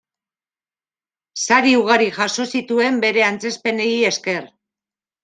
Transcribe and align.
Sari 1.43 1.73
ugari 1.79 2.07
jaso 2.15 2.45
zituen 2.53 2.97
bere 3.05 3.27
antzezpenei 3.27 3.93
esker. 4.09 4.49